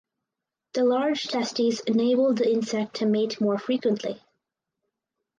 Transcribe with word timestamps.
The 0.73 0.83
large 0.83 1.25
testes 1.25 1.81
enable 1.81 2.33
the 2.33 2.51
insect 2.51 2.95
to 2.95 3.05
mate 3.05 3.39
more 3.39 3.59
frequently. 3.59 4.19